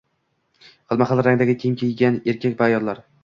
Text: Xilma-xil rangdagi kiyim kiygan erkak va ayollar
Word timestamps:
Xilma-xil 0.93 1.21
rangdagi 1.27 1.55
kiyim 1.63 1.77
kiygan 1.83 2.19
erkak 2.33 2.59
va 2.63 2.69
ayollar 2.71 3.05